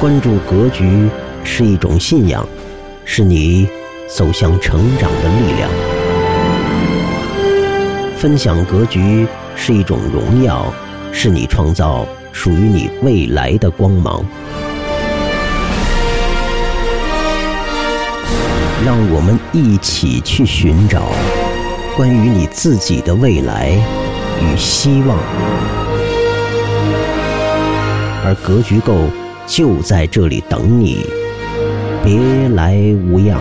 [0.00, 1.08] 关注格局
[1.42, 2.48] 是一种信仰，
[3.04, 3.68] 是你
[4.08, 5.68] 走向成长的力量；
[8.16, 9.26] 分享格局
[9.56, 10.72] 是一种荣耀，
[11.10, 14.24] 是你创造属于你未来的光芒。
[18.86, 21.08] 让我们一起去寻找
[21.96, 23.72] 关于你自己的未来
[24.40, 25.18] 与希望，
[28.24, 28.94] 而格局够。
[29.48, 31.06] 就在这里等你，
[32.04, 32.76] 别来
[33.10, 33.40] 无恙。